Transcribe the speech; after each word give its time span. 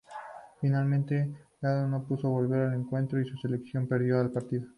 Finalmente, 0.59 1.15
Gábor 1.61 1.87
no 1.89 2.03
pudo 2.07 2.27
volver 2.31 2.69
al 2.69 2.73
encuentro 2.73 3.21
y 3.21 3.25
su 3.29 3.37
selección 3.37 3.85
perdió 3.87 4.19
el 4.19 4.31
partido. 4.31 4.67